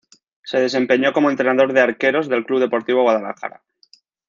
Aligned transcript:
Se 0.43 0.57
desempeñó 0.59 1.13
como 1.13 1.29
entrenador 1.29 1.73
de 1.73 1.79
arqueros 1.81 2.27
del 2.27 2.43
Club 2.43 2.59
Deportivo 2.59 3.03
Guadalajara. 3.03 3.61